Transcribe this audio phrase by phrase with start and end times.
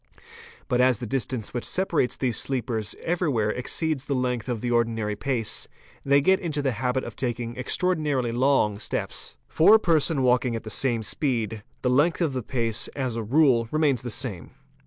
[0.67, 5.15] But as the distance which separates these sleepers everywhere xceeds the length of the ordinary
[5.15, 5.67] pace,
[6.03, 10.63] they get into the habit of taking xtraordinarily long steps._ For a person walking at
[10.63, 14.55] the same speed,®" the length of pace, as @ rule, remains the same.